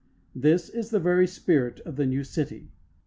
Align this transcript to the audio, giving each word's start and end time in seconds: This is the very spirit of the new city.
This 0.33 0.67
is 0.67 0.89
the 0.89 0.99
very 0.99 1.27
spirit 1.27 1.79
of 1.81 1.95
the 1.95 2.07
new 2.07 2.23
city. 2.23 2.71